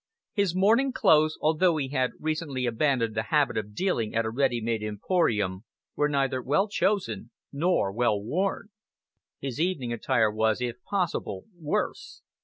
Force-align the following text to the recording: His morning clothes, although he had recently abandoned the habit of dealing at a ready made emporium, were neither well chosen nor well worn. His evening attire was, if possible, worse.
His 0.33 0.55
morning 0.55 0.93
clothes, 0.93 1.37
although 1.41 1.77
he 1.77 1.89
had 1.89 2.09
recently 2.19 2.65
abandoned 2.65 3.13
the 3.13 3.21
habit 3.29 3.55
of 3.55 3.75
dealing 3.75 4.15
at 4.15 4.25
a 4.25 4.31
ready 4.31 4.59
made 4.59 4.81
emporium, 4.81 5.63
were 5.95 6.09
neither 6.09 6.41
well 6.41 6.67
chosen 6.67 7.29
nor 7.53 7.91
well 7.93 8.19
worn. 8.19 8.69
His 9.41 9.59
evening 9.59 9.93
attire 9.93 10.31
was, 10.31 10.59
if 10.59 10.81
possible, 10.81 11.45
worse. 11.55 12.23